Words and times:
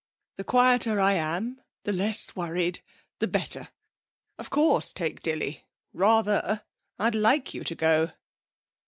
The 0.37 0.43
quieter 0.43 0.99
I 0.99 1.11
am, 1.13 1.61
the 1.83 1.93
less 1.93 2.35
worried, 2.35 2.81
the 3.19 3.27
better. 3.27 3.69
Of 4.39 4.49
course, 4.49 4.91
take 4.91 5.19
Dilly. 5.21 5.67
Rather! 5.93 6.63
I'd 6.97 7.13
like 7.13 7.53
you 7.53 7.63
to 7.63 7.75
go!' 7.75 8.11